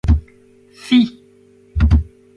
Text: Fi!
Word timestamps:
Fi! 0.83 0.99